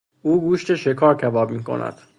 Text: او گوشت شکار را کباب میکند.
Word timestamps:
او 0.21 0.41
گوشت 0.41 0.75
شکار 0.75 1.13
را 1.13 1.17
کباب 1.21 1.51
میکند. 1.51 2.01